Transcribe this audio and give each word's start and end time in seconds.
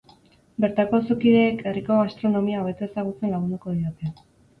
Bertako 0.63 0.95
auzokideek 0.99 1.61
herriko 1.71 1.97
gastronomia 1.99 2.63
hobeto 2.63 2.87
ezagutzen 2.87 3.33
lagunduko 3.35 3.75
diote. 3.77 4.11